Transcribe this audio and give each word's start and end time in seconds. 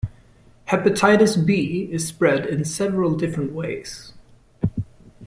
Hepatitis 0.69 1.37
B 1.37 1.87
is 1.91 2.07
spread 2.07 2.47
in 2.47 2.65
several 2.65 3.15
different 3.15 3.51
ways. 3.53 4.13